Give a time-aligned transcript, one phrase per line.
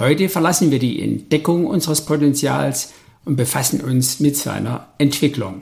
[0.00, 2.94] Heute verlassen wir die Entdeckung unseres Potenzials
[3.26, 5.60] und befassen uns mit seiner Entwicklung.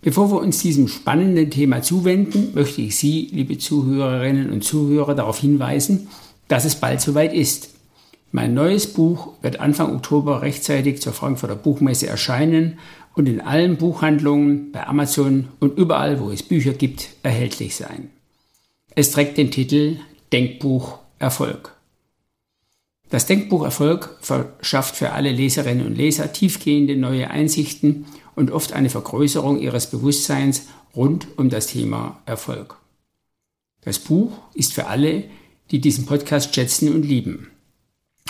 [0.00, 5.38] Bevor wir uns diesem spannenden Thema zuwenden, möchte ich Sie, liebe Zuhörerinnen und Zuhörer, darauf
[5.38, 6.08] hinweisen,
[6.48, 7.76] dass es bald soweit ist.
[8.32, 12.80] Mein neues Buch wird Anfang Oktober rechtzeitig zur Frankfurter Buchmesse erscheinen
[13.14, 18.10] und in allen Buchhandlungen, bei Amazon und überall, wo es Bücher gibt, erhältlich sein.
[18.96, 19.98] Es trägt den Titel
[20.32, 21.74] Denkbuch Erfolg.
[23.10, 28.90] Das Denkbuch Erfolg verschafft für alle Leserinnen und Leser tiefgehende neue Einsichten und oft eine
[28.90, 30.66] Vergrößerung ihres Bewusstseins
[30.96, 32.76] rund um das Thema Erfolg.
[33.82, 35.24] Das Buch ist für alle,
[35.70, 37.48] die diesen Podcast schätzen und lieben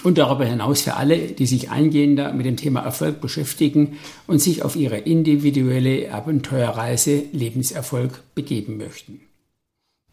[0.02, 4.62] und darüber hinaus für alle, die sich eingehender mit dem Thema Erfolg beschäftigen und sich
[4.62, 9.20] auf ihre individuelle Abenteuerreise Lebenserfolg begeben möchten.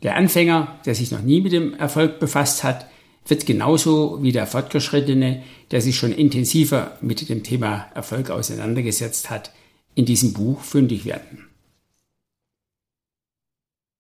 [0.04, 2.88] Der Anfänger, der sich noch nie mit dem Erfolg befasst hat,
[3.26, 9.52] wird genauso wie der Fortgeschrittene, der sich schon intensiver mit dem Thema Erfolg auseinandergesetzt hat,
[9.96, 11.48] in diesem Buch fündig werden.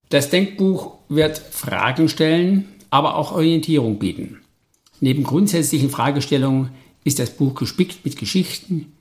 [0.09, 4.41] Das Denkbuch wird Fragen stellen, aber auch Orientierung bieten.
[4.99, 6.71] Neben grundsätzlichen Fragestellungen
[7.03, 8.91] ist das Buch gespickt mit Geschichten,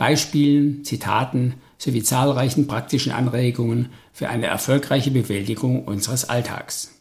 [0.00, 6.99] Beispielen, Zitaten sowie zahlreichen praktischen Anregungen für eine erfolgreiche Bewältigung unseres Alltags.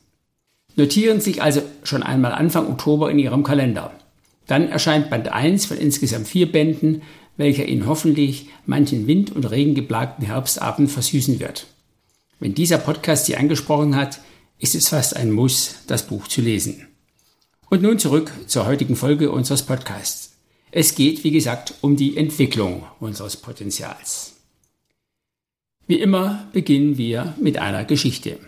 [0.79, 3.91] Notieren Sie sich also schon einmal Anfang Oktober in Ihrem Kalender.
[4.47, 7.01] Dann erscheint Band 1 von insgesamt vier Bänden,
[7.35, 11.67] welcher Ihnen hoffentlich manchen wind- und regengeplagten Herbstabend versüßen wird.
[12.39, 14.21] Wenn dieser Podcast Sie angesprochen hat,
[14.57, 16.87] ist es fast ein Muss, das Buch zu lesen.
[17.69, 20.37] Und nun zurück zur heutigen Folge unseres Podcasts.
[20.71, 24.37] Es geht, wie gesagt, um die Entwicklung unseres Potenzials.
[25.87, 28.39] Wie immer beginnen wir mit einer Geschichte.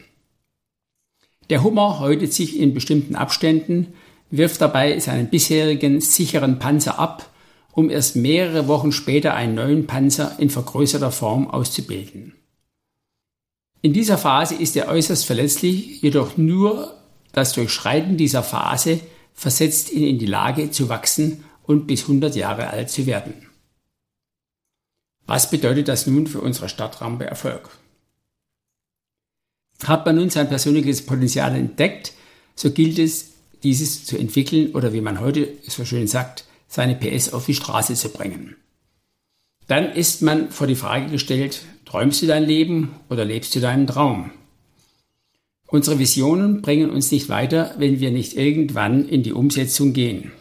[1.52, 3.94] Der Hummer häutet sich in bestimmten Abständen,
[4.30, 7.30] wirft dabei seinen bisherigen sicheren Panzer ab,
[7.74, 12.36] um erst mehrere Wochen später einen neuen Panzer in vergrößerter Form auszubilden.
[13.82, 16.96] In dieser Phase ist er äußerst verletzlich, jedoch nur
[17.34, 19.02] das Durchschreiten dieser Phase
[19.34, 23.50] versetzt ihn in die Lage zu wachsen und bis 100 Jahre alt zu werden.
[25.28, 27.81] Was bedeutet das nun für unsere Stadtrampe Erfolg?
[29.84, 32.14] Hat man nun sein persönliches Potenzial entdeckt,
[32.56, 33.32] so gilt es,
[33.64, 37.96] dieses zu entwickeln oder wie man heute so schön sagt, seine PS auf die Straße
[37.96, 38.56] zu bringen.
[39.68, 43.88] Dann ist man vor die Frage gestellt, träumst du dein Leben oder lebst du deinen
[43.88, 44.32] Traum?
[45.68, 50.34] Unsere Visionen bringen uns nicht weiter, wenn wir nicht irgendwann in die Umsetzung gehen.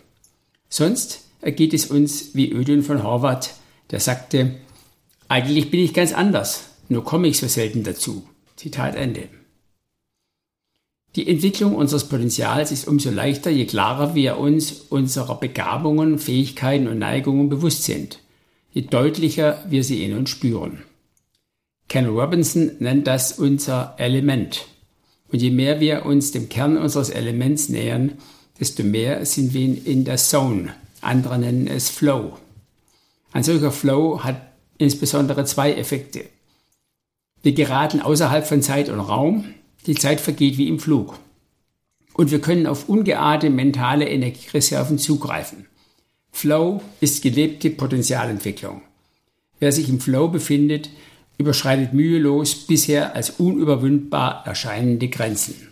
[0.69, 3.55] Sonst ergeht es uns wie Ödön von Horvath,
[3.91, 4.57] der sagte,
[5.29, 8.25] eigentlich bin ich ganz anders, nur komme ich so selten dazu.
[8.61, 9.31] Zitat Ende.
[11.17, 16.99] Die Entwicklung unseres Potenzials ist umso leichter, je klarer wir uns unserer Begabungen, Fähigkeiten und
[16.99, 18.19] Neigungen bewusst sind,
[18.71, 20.83] je deutlicher wir sie in uns spüren.
[21.89, 24.67] Ken Robinson nennt das unser Element.
[25.33, 28.19] Und je mehr wir uns dem Kern unseres Elements nähern,
[28.61, 30.75] desto mehr sind wir in der Zone.
[31.01, 32.37] Andere nennen es Flow.
[33.33, 36.27] Ein solcher Flow hat insbesondere zwei Effekte.
[37.43, 39.45] Wir geraten außerhalb von Zeit und Raum,
[39.87, 41.19] die Zeit vergeht wie im Flug.
[42.13, 45.67] Und wir können auf ungeahnte mentale Energiereserven zugreifen.
[46.33, 48.83] Flow ist gelebte Potenzialentwicklung.
[49.59, 50.91] Wer sich im Flow befindet,
[51.39, 55.69] überschreitet mühelos bisher als unüberwindbar erscheinende Grenzen.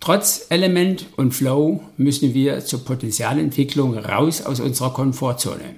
[0.00, 5.76] Trotz Element und Flow müssen wir zur Potenzialentwicklung raus aus unserer Komfortzone.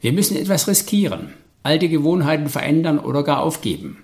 [0.00, 3.98] Wir müssen etwas riskieren, alte Gewohnheiten verändern oder gar aufgeben.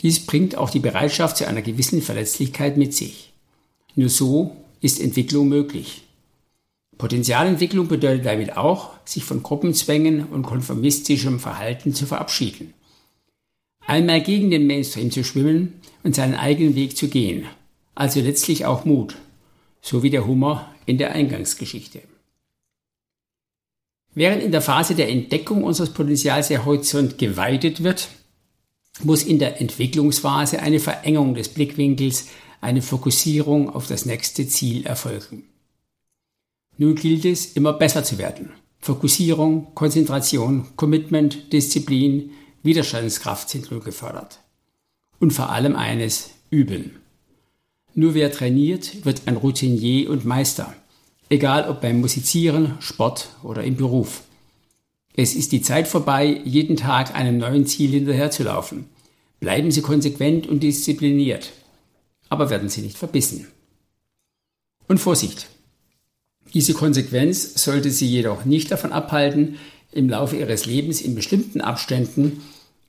[0.00, 3.32] Dies bringt auch die Bereitschaft zu einer gewissen Verletzlichkeit mit sich.
[3.94, 6.02] Nur so ist Entwicklung möglich.
[6.98, 12.74] Potenzialentwicklung bedeutet damit auch, sich von Gruppenzwängen und konformistischem Verhalten zu verabschieden.
[13.86, 17.46] Einmal gegen den Mainstream zu schwimmen und seinen eigenen Weg zu gehen.
[17.94, 19.16] Also letztlich auch Mut.
[19.80, 22.02] So wie der Hummer in der Eingangsgeschichte.
[24.14, 28.08] Während in der Phase der Entdeckung unseres Potenzials der Horizont geweitet wird,
[29.02, 32.28] muss in der Entwicklungsphase eine Verengung des Blickwinkels
[32.60, 35.44] eine Fokussierung auf das nächste Ziel erfolgen.
[36.76, 38.50] Nun gilt es, immer besser zu werden.
[38.78, 42.32] Fokussierung, Konzentration, Commitment, Disziplin,
[42.62, 44.40] Widerstandskraft sind nun gefordert.
[45.18, 46.96] Und vor allem eines, üben.
[47.94, 50.74] Nur wer trainiert, wird ein Routinier und Meister.
[51.32, 54.20] Egal ob beim Musizieren, Sport oder im Beruf.
[55.16, 58.84] Es ist die Zeit vorbei, jeden Tag einem neuen Ziel hinterherzulaufen.
[59.40, 61.52] Bleiben Sie konsequent und diszipliniert.
[62.28, 63.46] Aber werden Sie nicht verbissen.
[64.88, 65.46] Und Vorsicht!
[66.52, 69.56] Diese Konsequenz sollte Sie jedoch nicht davon abhalten,
[69.90, 72.42] im Laufe Ihres Lebens in bestimmten Abständen,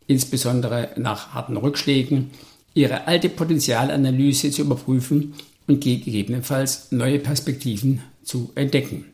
[0.06, 2.32] insbesondere nach harten Rückschlägen,
[2.74, 5.34] Ihre alte Potenzialanalyse zu überprüfen
[5.66, 9.06] und gegebenenfalls neue Perspektiven zu entdecken.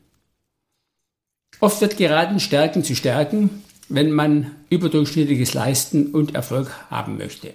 [1.60, 7.54] Oft wird geraten, Stärken zu stärken, wenn man überdurchschnittliches leisten und Erfolg haben möchte.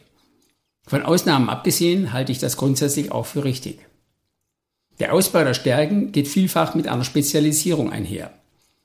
[0.87, 3.79] Von Ausnahmen abgesehen halte ich das grundsätzlich auch für richtig.
[4.99, 8.33] Der Ausbau der Stärken geht vielfach mit einer Spezialisierung einher.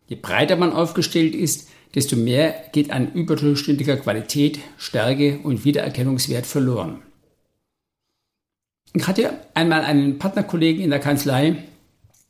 [0.08, 7.02] Je breiter man aufgestellt ist, desto mehr geht an überdurchschnittlicher Qualität, Stärke und Wiedererkennungswert verloren.
[8.94, 11.64] Ich hatte einmal einen Partnerkollegen in der Kanzlei,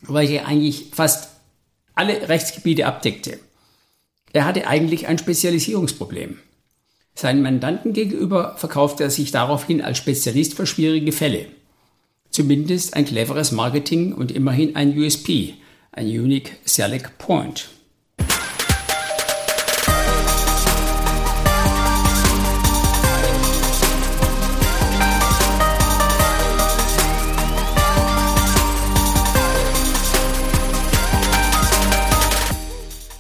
[0.02, 1.30] welcher eigentlich fast
[1.96, 3.40] alle Rechtsgebiete abdeckte.
[4.32, 6.40] Er hatte eigentlich ein Spezialisierungsproblem.
[7.16, 11.48] Seinen Mandanten gegenüber verkaufte er sich daraufhin als Spezialist für schwierige Fälle.
[12.30, 15.56] Zumindest ein cleveres Marketing und immerhin ein USP,
[15.92, 17.70] ein Unique Selling Point.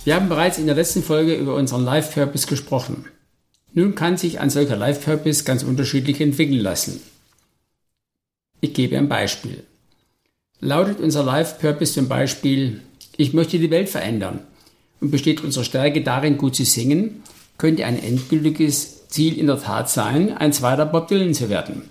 [0.09, 3.05] Wir haben bereits in der letzten Folge über unseren Life Purpose gesprochen.
[3.73, 6.99] Nun kann sich ein solcher Life Purpose ganz unterschiedlich entwickeln lassen.
[8.59, 9.63] Ich gebe ein Beispiel.
[10.61, 12.81] Lautet unser Life Purpose zum Beispiel,
[13.17, 14.39] ich möchte die Welt verändern
[14.99, 17.21] und besteht unsere Stärke darin, gut zu singen,
[17.59, 21.83] könnte ein endgültiges Ziel in der Tat sein, ein zweiter Bob Dylan zu werden.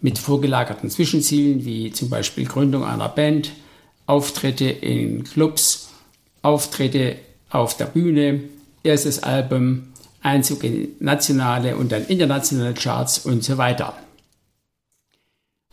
[0.00, 3.52] Mit vorgelagerten Zwischenzielen wie zum Beispiel Gründung einer Band,
[4.06, 5.89] Auftritte in Clubs,
[6.42, 7.16] Auftritte
[7.50, 8.40] auf der Bühne,
[8.82, 9.88] erstes Album,
[10.22, 13.94] Einzug in nationale und dann internationale Charts und so weiter.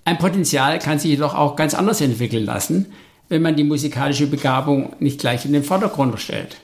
[0.05, 2.93] Ein Potenzial kann sich jedoch auch ganz anders entwickeln lassen,
[3.27, 6.57] wenn man die musikalische Begabung nicht gleich in den Vordergrund stellt,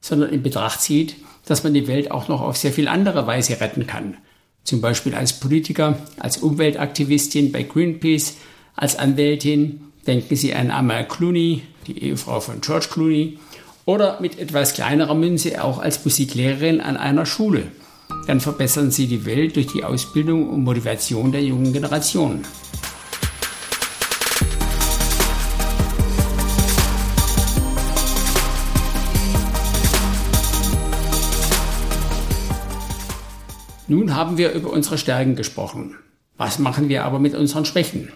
[0.00, 1.16] sondern in Betracht zieht,
[1.46, 4.18] dass man die Welt auch noch auf sehr viel andere Weise retten kann.
[4.64, 8.36] Zum Beispiel als Politiker, als Umweltaktivistin bei Greenpeace,
[8.76, 13.38] als Anwältin, denken Sie an Amal Clooney, die Ehefrau von George Clooney,
[13.84, 17.64] oder mit etwas kleinerer Münze auch als Musiklehrerin an einer Schule.
[18.26, 22.42] Dann verbessern Sie die Welt durch die Ausbildung und Motivation der jungen Generation.
[33.88, 35.96] Nun haben wir über unsere Stärken gesprochen.
[36.38, 38.10] Was machen wir aber mit unseren Schwächen?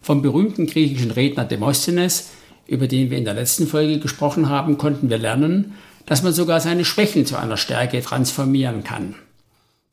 [0.00, 2.30] Vom berühmten griechischen Redner Demosthenes
[2.68, 5.74] über den wir in der letzten Folge gesprochen haben, konnten wir lernen,
[6.06, 9.14] dass man sogar seine Schwächen zu einer Stärke transformieren kann.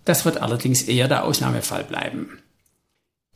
[0.04, 2.38] Das wird allerdings eher der Ausnahmefall bleiben.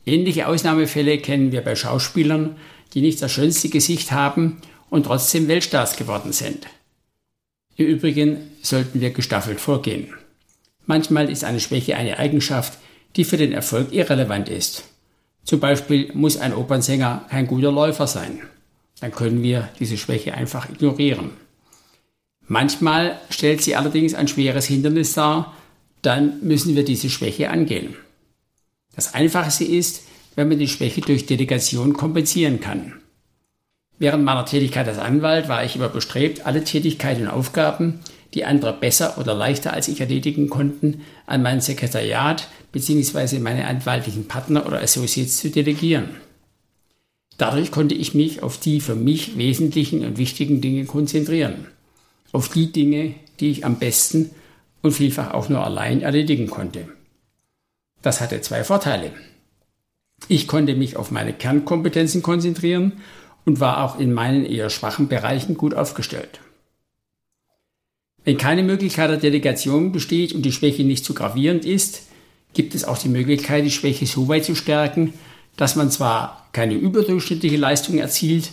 [0.06, 2.56] Ähnliche Ausnahmefälle kennen wir bei Schauspielern,
[2.94, 6.66] die nicht das schönste Gesicht haben und trotzdem Weltstars geworden sind.
[7.76, 10.12] Im Übrigen sollten wir gestaffelt vorgehen.
[10.86, 12.78] Manchmal ist eine Schwäche eine Eigenschaft,
[13.16, 14.84] die für den Erfolg irrelevant ist.
[15.50, 18.40] Zum Beispiel muss ein Opernsänger kein guter Läufer sein
[19.00, 21.30] dann können wir diese Schwäche einfach ignorieren.
[22.46, 25.54] Manchmal stellt sie allerdings ein schweres Hindernis dar,
[26.02, 27.96] dann müssen wir diese Schwäche angehen.
[28.94, 30.02] Das Einfachste ist,
[30.34, 32.99] wenn man die Schwäche durch Delegation kompensieren kann.
[34.00, 38.00] Während meiner Tätigkeit als Anwalt war ich immer bestrebt, alle Tätigkeiten und Aufgaben,
[38.32, 43.40] die andere besser oder leichter als ich erledigen konnten, an mein Sekretariat bzw.
[43.40, 46.16] meine anwaltlichen Partner oder Associates zu delegieren.
[47.36, 51.66] Dadurch konnte ich mich auf die für mich wesentlichen und wichtigen Dinge konzentrieren.
[52.32, 54.30] Auf die Dinge, die ich am besten
[54.80, 56.88] und vielfach auch nur allein erledigen konnte.
[58.00, 59.10] Das hatte zwei Vorteile.
[60.26, 62.94] Ich konnte mich auf meine Kernkompetenzen konzentrieren
[63.50, 66.38] und war auch in meinen eher schwachen Bereichen gut aufgestellt.
[68.24, 72.02] Wenn keine Möglichkeit der Delegation besteht und die Schwäche nicht zu gravierend ist,
[72.54, 75.14] gibt es auch die Möglichkeit, die Schwäche so weit zu stärken,
[75.56, 78.52] dass man zwar keine überdurchschnittliche Leistung erzielt,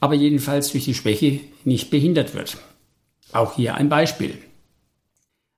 [0.00, 2.56] aber jedenfalls durch die Schwäche nicht behindert wird.
[3.32, 4.38] Auch hier ein Beispiel.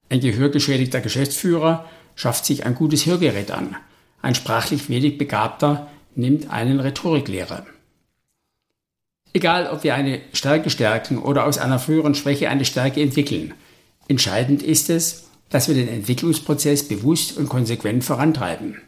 [0.09, 3.77] Ein gehörgeschädigter Geschäftsführer schafft sich ein gutes Hörgerät an,
[4.21, 7.67] ein sprachlich wenig Begabter nimmt einen Rhetoriklehrer.
[9.33, 13.55] Egal, ob wir eine Stärke stärken oder aus einer früheren Schwäche eine Stärke entwickeln,
[14.09, 18.81] entscheidend ist es, dass wir den Entwicklungsprozess bewusst und konsequent vorantreiben.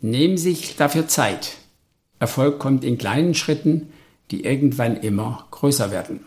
[0.00, 1.52] Nehmen Sie sich dafür Zeit.
[2.18, 3.92] Erfolg kommt in kleinen Schritten,
[4.30, 6.24] die irgendwann immer größer werden.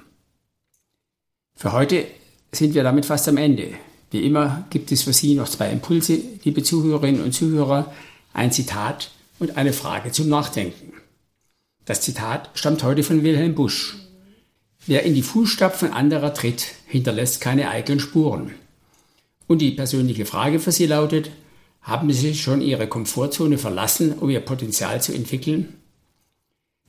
[1.55, 2.05] Für heute
[2.51, 3.73] sind wir damit fast am Ende.
[4.11, 7.93] Wie immer gibt es für Sie noch zwei Impulse, liebe Zuhörerinnen und Zuhörer,
[8.33, 10.94] ein Zitat und eine Frage zum Nachdenken.
[11.85, 13.95] Das Zitat stammt heute von Wilhelm Busch.
[14.87, 18.51] Wer in die Fußstapfen anderer tritt, hinterlässt keine eigenen Spuren.
[19.47, 21.29] Und die persönliche Frage für Sie lautet,
[21.81, 25.75] haben Sie schon Ihre Komfortzone verlassen, um Ihr Potenzial zu entwickeln?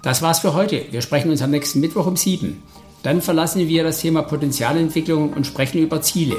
[0.02, 0.86] Das war's für heute.
[0.90, 2.62] Wir sprechen uns am nächsten Mittwoch um sieben.
[3.02, 6.36] Dann verlassen wir das Thema Potenzialentwicklung und sprechen über Ziele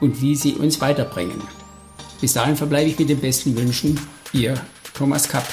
[0.00, 1.40] und wie sie uns weiterbringen.
[2.20, 3.98] Bis dahin verbleibe ich mit den besten Wünschen.
[4.32, 4.60] Ihr
[4.94, 5.46] Thomas Kapp.